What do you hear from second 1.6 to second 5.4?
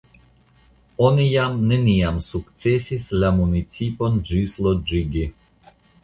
neniam sukcesis la municipon ĝisloĝigi.